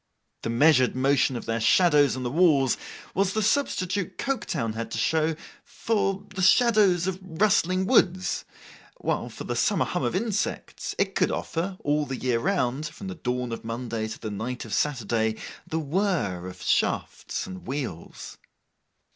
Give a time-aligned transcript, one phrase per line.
[0.41, 2.75] The measured motion of their shadows on the walls,
[3.13, 8.43] was the substitute Coketown had to show for the shadows of rustling woods;
[8.97, 13.09] while, for the summer hum of insects, it could offer, all the year round, from
[13.09, 15.35] the dawn of Monday to the night of Saturday,
[15.67, 18.39] the whirr of shafts and wheels.